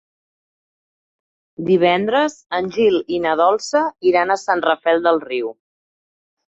Divendres 1.67 2.39
en 2.61 2.71
Gil 2.79 2.99
i 3.19 3.23
na 3.29 3.37
Dolça 3.45 3.87
iran 4.15 4.35
a 4.35 4.43
Sant 4.49 4.69
Rafel 4.71 5.09
del 5.09 5.27
Riu. 5.31 5.57